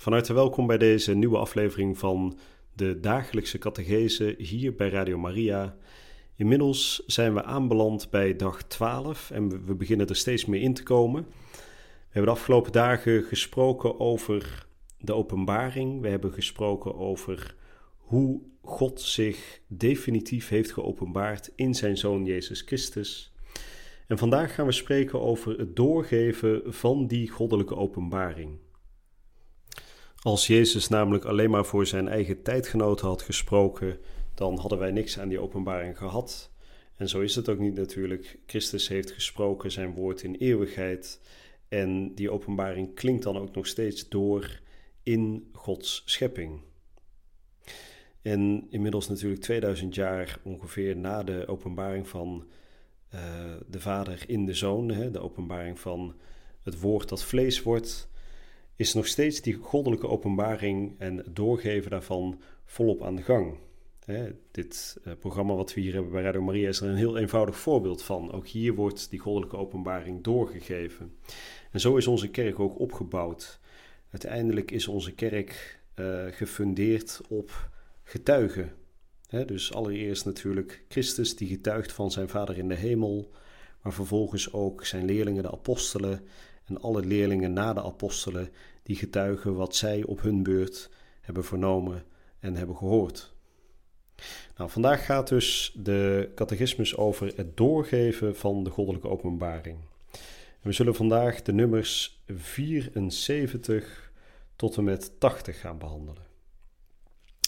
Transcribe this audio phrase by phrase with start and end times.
[0.00, 2.38] van harte welkom bij deze nieuwe aflevering van
[2.72, 5.76] de dagelijkse catechese hier bij Radio Maria.
[6.36, 10.82] Inmiddels zijn we aanbeland bij dag 12 en we beginnen er steeds meer in te
[10.82, 11.26] komen.
[11.52, 14.66] We hebben de afgelopen dagen gesproken over
[14.98, 16.00] de openbaring.
[16.00, 17.54] We hebben gesproken over
[17.96, 23.32] hoe God zich definitief heeft geopenbaard in zijn Zoon Jezus Christus.
[24.06, 28.58] En vandaag gaan we spreken over het doorgeven van die goddelijke openbaring.
[30.22, 33.98] Als Jezus namelijk alleen maar voor zijn eigen tijdgenoten had gesproken,
[34.34, 36.50] dan hadden wij niks aan die openbaring gehad.
[36.96, 38.38] En zo is het ook niet natuurlijk.
[38.46, 41.20] Christus heeft gesproken zijn woord in eeuwigheid.
[41.68, 44.60] En die openbaring klinkt dan ook nog steeds door
[45.02, 46.60] in Gods schepping.
[48.22, 52.46] En inmiddels natuurlijk 2000 jaar ongeveer na de openbaring van
[53.14, 53.20] uh,
[53.66, 56.14] de Vader in de Zoon, hè, de openbaring van
[56.62, 58.08] het woord dat vlees wordt,
[58.80, 63.56] is nog steeds die goddelijke openbaring en doorgeven daarvan volop aan de gang.
[64.04, 67.18] Hè, dit uh, programma wat we hier hebben bij Radio Maria is er een heel
[67.18, 68.32] eenvoudig voorbeeld van.
[68.32, 71.16] Ook hier wordt die goddelijke openbaring doorgegeven.
[71.70, 73.60] En zo is onze kerk ook opgebouwd.
[74.10, 77.70] Uiteindelijk is onze kerk uh, gefundeerd op
[78.02, 78.72] getuigen.
[79.26, 83.30] Hè, dus allereerst natuurlijk Christus die getuigt van zijn Vader in de hemel,
[83.82, 86.20] maar vervolgens ook zijn leerlingen, de apostelen
[86.70, 88.48] en alle leerlingen na de apostelen
[88.82, 90.90] die getuigen wat zij op hun beurt
[91.20, 92.04] hebben vernomen
[92.38, 93.32] en hebben gehoord.
[94.56, 99.78] Nou, vandaag gaat dus de catechismus over het doorgeven van de goddelijke openbaring.
[100.60, 104.12] we zullen vandaag de nummers 74
[104.56, 106.22] tot en met 80 gaan behandelen.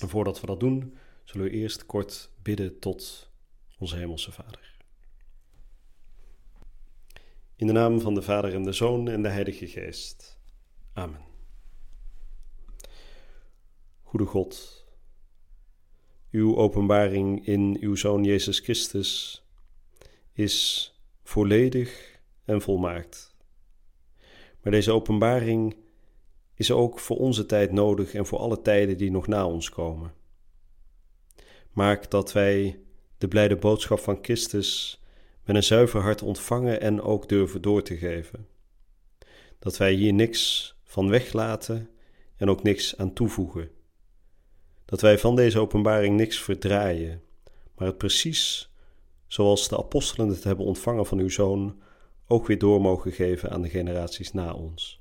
[0.01, 3.31] En voordat we dat doen, zullen we eerst kort bidden tot
[3.79, 4.72] onze Hemelse Vader.
[7.63, 10.39] In de naam van de Vader en de Zoon en de Heilige Geest.
[10.93, 11.21] Amen.
[14.03, 14.85] Goede God,
[16.31, 19.43] uw openbaring in uw Zoon Jezus Christus
[20.33, 20.91] is
[21.23, 23.37] volledig en volmaakt.
[24.63, 25.77] Maar deze openbaring
[26.55, 30.15] is ook voor onze tijd nodig en voor alle tijden die nog na ons komen.
[31.73, 32.81] Maak dat wij
[33.19, 35.02] de blijde boodschap van Christus
[35.45, 38.49] met een zuiver hart ontvangen en ook durven door te geven.
[39.59, 41.91] Dat wij hier niks van weglaten
[42.37, 43.71] en ook niks aan toevoegen.
[44.85, 47.23] Dat wij van deze openbaring niks verdraaien,
[47.77, 48.71] maar het precies
[49.27, 51.83] zoals de apostelen het hebben ontvangen van uw zoon,
[52.27, 55.01] ook weer door mogen geven aan de generaties na ons.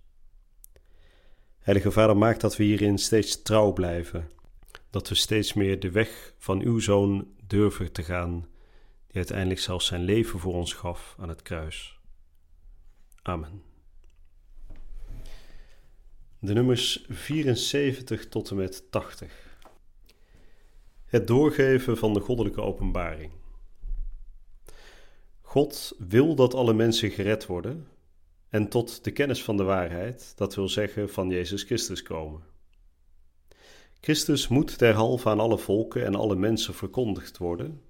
[1.59, 4.30] Heilige Vader, maak dat we hierin steeds trouw blijven,
[4.90, 8.46] dat we steeds meer de weg van uw zoon durven te gaan
[9.11, 11.99] die uiteindelijk zelfs zijn leven voor ons gaf aan het kruis.
[13.22, 13.63] Amen.
[16.39, 19.59] De nummers 74 tot en met 80.
[21.05, 23.31] Het doorgeven van de goddelijke openbaring.
[25.41, 27.88] God wil dat alle mensen gered worden
[28.50, 32.44] en tot de kennis van de waarheid, dat wil zeggen van Jezus Christus komen.
[34.00, 37.81] Christus moet derhalve aan alle volken en alle mensen verkondigd worden,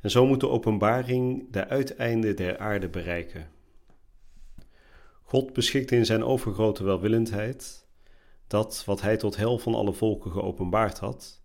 [0.00, 3.50] en zo moet de openbaring de uiteinden der aarde bereiken.
[5.22, 7.86] God beschikt in zijn overgrote welwillendheid
[8.46, 11.42] dat wat hij tot hel van alle volken geopenbaard had,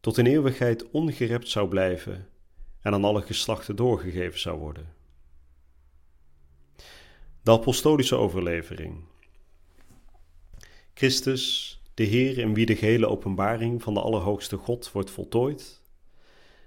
[0.00, 2.28] tot in eeuwigheid ongerept zou blijven
[2.80, 4.94] en aan alle geslachten doorgegeven zou worden.
[7.42, 9.04] De apostolische overlevering.
[10.94, 15.81] Christus, de Heer in wie de gehele openbaring van de Allerhoogste God wordt voltooid,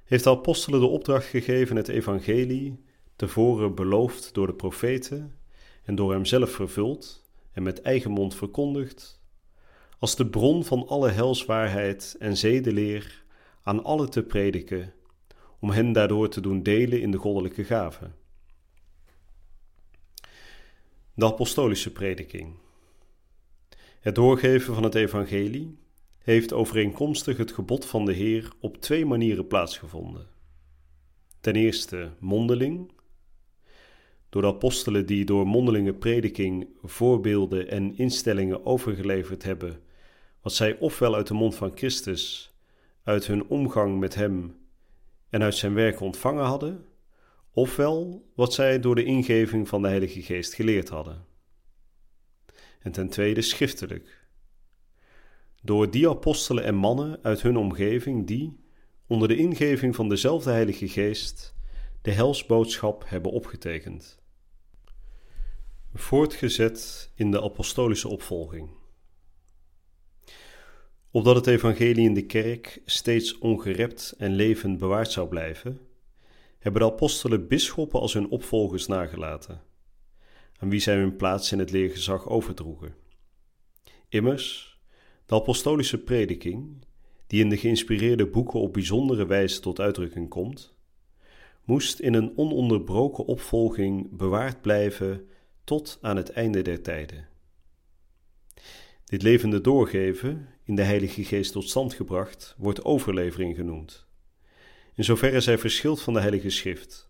[0.06, 2.84] heeft de apostelen de opdracht gegeven het evangelie,
[3.16, 5.36] tevoren beloofd door de profeten
[5.84, 9.22] en door hemzelf vervuld en met eigen mond verkondigd,
[10.00, 13.24] als de bron van alle helswaarheid en zedeleer
[13.64, 14.94] aan alle te prediken,
[15.60, 18.16] om hen daardoor te doen delen in de goddelijke gaven.
[21.14, 22.56] De apostolische prediking.
[24.00, 25.78] Het doorgeven van het evangelie
[26.26, 30.28] heeft overeenkomstig het gebod van de Heer op twee manieren plaatsgevonden.
[31.40, 32.92] Ten eerste mondeling,
[34.30, 39.82] door de apostelen die door mondelinge prediking voorbeelden en instellingen overgeleverd hebben
[40.42, 42.54] wat zij ofwel uit de mond van Christus,
[43.04, 44.58] uit hun omgang met Hem
[45.30, 46.86] en uit zijn werk ontvangen hadden,
[47.52, 51.26] ofwel wat zij door de ingeving van de Heilige Geest geleerd hadden.
[52.80, 54.25] En ten tweede schriftelijk.
[55.66, 58.60] Door die apostelen en mannen uit hun omgeving die,
[59.08, 61.56] onder de ingeving van dezelfde Heilige Geest,
[62.02, 64.20] de helsboodschap hebben opgetekend.
[65.94, 68.70] Voortgezet in de apostolische opvolging.
[71.12, 75.80] Opdat het evangelie in de kerk steeds ongerept en levend bewaard zou blijven,
[76.60, 79.62] hebben de apostelen bisschoppen als hun opvolgers nagelaten,
[80.58, 82.96] aan wie zij hun plaats in het leergezag overdroegen.
[84.10, 84.75] Immers,
[85.26, 86.86] de apostolische prediking,
[87.28, 90.76] die in de geïnspireerde boeken op bijzondere wijze tot uitdrukking komt,
[91.64, 95.28] moest in een ononderbroken opvolging bewaard blijven
[95.64, 97.28] tot aan het einde der tijden.
[99.06, 104.06] Dit levende doorgeven, in de Heilige Geest tot stand gebracht, wordt overlevering genoemd,
[104.96, 107.10] in zoverre zij verschilt van de Heilige Schrift,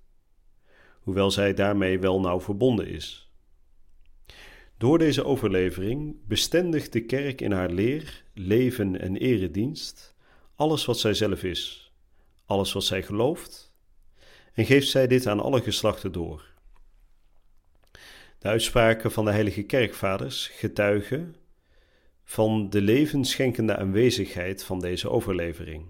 [0.99, 3.24] hoewel zij daarmee wel nauw verbonden is.
[4.77, 10.15] Door deze overlevering bestendigt de kerk in haar leer, leven en eredienst
[10.55, 11.93] alles wat zij zelf is,
[12.45, 13.73] alles wat zij gelooft,
[14.53, 16.53] en geeft zij dit aan alle geslachten door.
[18.39, 21.35] De uitspraken van de heilige kerkvaders getuigen
[22.23, 25.85] van de levensschenkende aanwezigheid van deze overlevering,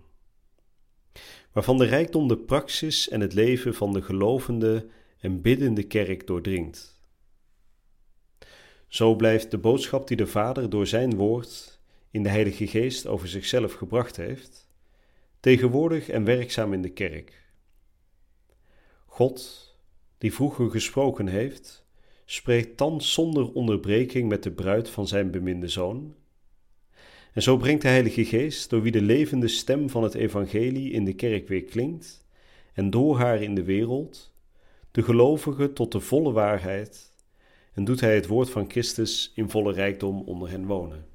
[1.52, 4.88] waarvan de rijkdom de praxis en het leven van de gelovende
[5.20, 6.95] en biddende kerk doordringt.
[8.96, 11.80] Zo blijft de boodschap die de Vader door zijn woord
[12.12, 14.68] in de Heilige Geest over zichzelf gebracht heeft,
[15.40, 17.44] tegenwoordig en werkzaam in de kerk.
[19.06, 19.70] God,
[20.18, 21.86] die vroeger gesproken heeft,
[22.26, 26.16] spreekt thans zonder onderbreking met de bruid van zijn beminde zoon.
[27.34, 31.06] En zo brengt de Heilige Geest, door wie de levende stem van het Evangelie in
[31.06, 32.26] de kerk weer klinkt,
[32.74, 34.34] en door haar in de wereld,
[34.92, 37.14] de gelovigen tot de volle waarheid,
[37.76, 41.06] en doet hij het woord van Christus in volle rijkdom onder hen wonen.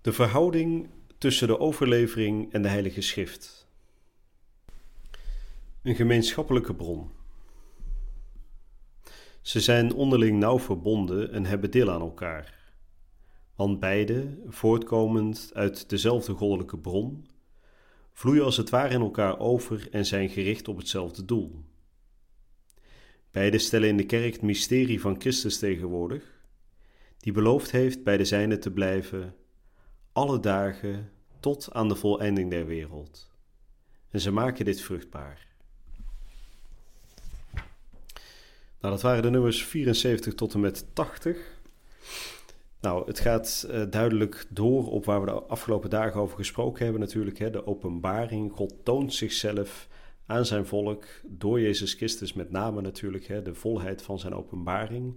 [0.00, 0.88] De verhouding
[1.18, 3.68] tussen de overlevering en de Heilige Schrift.
[5.82, 7.10] Een gemeenschappelijke bron.
[9.40, 12.72] Ze zijn onderling nauw verbonden en hebben deel aan elkaar.
[13.54, 17.26] Want beide, voortkomend uit dezelfde goddelijke bron,
[18.12, 21.64] vloeien als het ware in elkaar over en zijn gericht op hetzelfde doel.
[23.34, 26.22] Beide stellen in de kerk het mysterie van Christus tegenwoordig,
[27.18, 29.34] die beloofd heeft bij de zijne te blijven,
[30.12, 31.10] alle dagen
[31.40, 33.30] tot aan de voleinding der wereld.
[34.10, 35.46] En ze maken dit vruchtbaar.
[38.80, 41.60] Nou, dat waren de nummers 74 tot en met 80.
[42.80, 47.00] Nou, het gaat uh, duidelijk door op waar we de afgelopen dagen over gesproken hebben
[47.00, 47.38] natuurlijk.
[47.38, 48.52] Hè, de openbaring.
[48.52, 49.88] God toont zichzelf
[50.26, 53.26] aan zijn volk door Jezus Christus met name natuurlijk.
[53.26, 55.14] Hè, de volheid van zijn openbaring.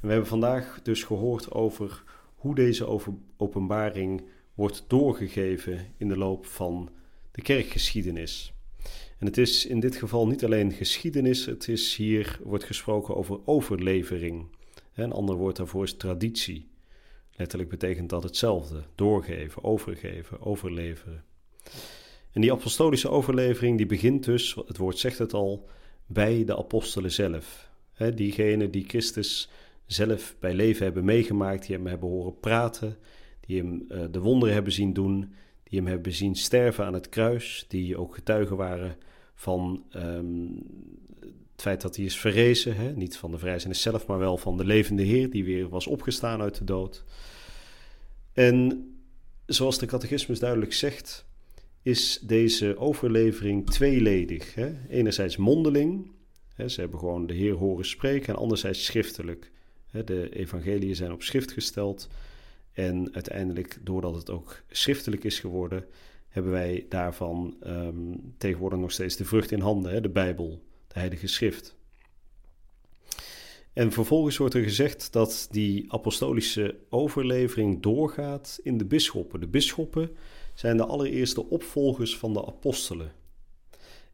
[0.00, 2.02] En we hebben vandaag dus gehoord over
[2.34, 2.86] hoe deze
[3.36, 4.22] openbaring
[4.54, 6.90] wordt doorgegeven in de loop van
[7.30, 8.52] de kerkgeschiedenis.
[9.18, 13.40] En het is in dit geval niet alleen geschiedenis, het is hier wordt gesproken over
[13.44, 14.46] overlevering.
[14.94, 16.68] Een ander woord daarvoor is traditie.
[17.36, 21.24] Letterlijk betekent dat hetzelfde: doorgeven, overgeven, overleveren.
[22.32, 25.68] En die apostolische overlevering die begint dus, het woord zegt het al,
[26.06, 27.70] bij de apostelen zelf.
[28.14, 29.50] diegenen die Christus
[29.86, 32.96] zelf bij leven hebben meegemaakt, die hem hebben horen praten,
[33.40, 35.32] die hem eh, de wonderen hebben zien doen,
[35.62, 38.96] die hem hebben zien sterven aan het kruis, die ook getuigen waren
[39.34, 40.46] van ehm,
[41.20, 42.98] het feit dat hij is verrezen.
[42.98, 46.40] Niet van de vrijzinnis zelf, maar wel van de levende Heer die weer was opgestaan
[46.40, 47.04] uit de dood.
[48.32, 48.84] En
[49.46, 51.26] zoals de catechismus duidelijk zegt,
[51.82, 54.54] is deze overlevering tweeledig.
[54.54, 54.72] Hè?
[54.88, 56.10] Enerzijds mondeling,
[56.54, 56.68] hè?
[56.68, 59.50] ze hebben gewoon de Heer horen spreken, en anderzijds schriftelijk.
[59.90, 60.04] Hè?
[60.04, 62.08] De evangeliën zijn op schrift gesteld.
[62.72, 65.84] En uiteindelijk, doordat het ook schriftelijk is geworden,
[66.28, 70.98] hebben wij daarvan ehm, tegenwoordig nog steeds de vrucht in handen, hè, de Bijbel, de
[70.98, 71.78] Heilige Schrift.
[73.72, 79.40] En vervolgens wordt er gezegd dat die apostolische overlevering doorgaat in de bisschoppen.
[79.40, 80.16] De bisschoppen
[80.60, 83.12] zijn de allereerste opvolgers van de apostelen.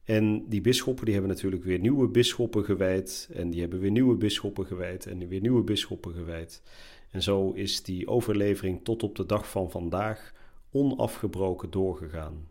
[0.04, 3.28] En die bisschoppen die hebben natuurlijk weer nieuwe bisschoppen gewijd.
[3.34, 5.06] En die hebben weer nieuwe bisschoppen gewijd.
[5.06, 6.62] En weer nieuwe bisschoppen gewijd.
[7.10, 10.32] En zo is die overlevering tot op de dag van vandaag
[10.70, 12.48] onafgebroken doorgegaan.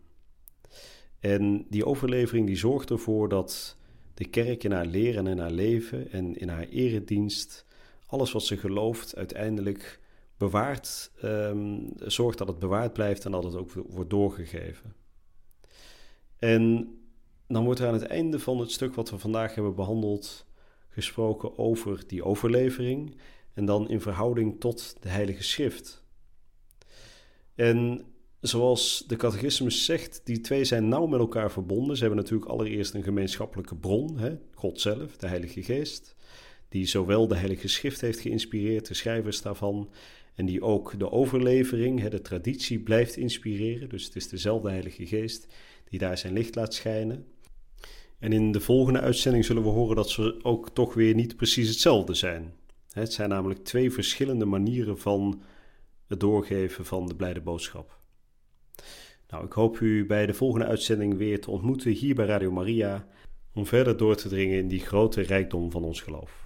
[1.20, 3.76] En die overlevering die zorgt ervoor dat
[4.14, 7.66] de kerk in haar leren en in haar leven en in haar eredienst
[8.06, 10.00] alles wat ze gelooft uiteindelijk
[10.36, 14.94] bewaard, ehm, zorgt dat het bewaard blijft en dat het ook wordt doorgegeven.
[16.38, 16.94] En
[17.48, 20.46] dan wordt er aan het einde van het stuk wat we vandaag hebben behandeld
[20.88, 23.16] gesproken over die overlevering
[23.54, 26.04] en dan in verhouding tot de Heilige Schrift.
[27.54, 28.04] En
[28.40, 31.96] zoals de catechismus zegt, die twee zijn nauw met elkaar verbonden.
[31.96, 34.36] Ze hebben natuurlijk allereerst een gemeenschappelijke bron, hè?
[34.54, 36.14] God zelf, de Heilige Geest,
[36.68, 39.90] die zowel de Heilige Schrift heeft geïnspireerd, de schrijvers daarvan,
[40.36, 43.88] en die ook de overlevering, de traditie blijft inspireren.
[43.88, 45.46] Dus het is dezelfde Heilige Geest
[45.88, 47.26] die daar zijn licht laat schijnen.
[48.18, 51.68] En in de volgende uitzending zullen we horen dat ze ook toch weer niet precies
[51.68, 52.54] hetzelfde zijn.
[52.90, 55.42] Het zijn namelijk twee verschillende manieren van
[56.06, 57.98] het doorgeven van de blijde boodschap.
[59.28, 63.06] Nou, ik hoop u bij de volgende uitzending weer te ontmoeten hier bij Radio Maria
[63.54, 66.45] om verder door te dringen in die grote rijkdom van ons geloof.